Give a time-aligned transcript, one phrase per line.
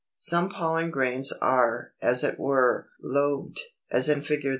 [0.19, 0.29] ]298.
[0.33, 3.59] Some pollen grains are, as it were, lobed
[3.91, 4.47] (as in Fig.